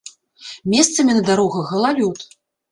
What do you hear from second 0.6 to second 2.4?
Месцамі на дарогах галалёд.